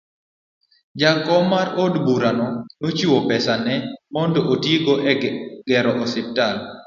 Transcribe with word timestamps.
Jakom 1.01 1.43
mar 1.53 1.67
od 1.83 1.99
burano 2.07 2.47
nochiwo 2.85 3.17
pesane 3.31 3.75
mondo 4.15 4.39
otigo 4.53 4.93
e 5.11 5.13
gero 5.69 5.91
osiptal 6.03 6.55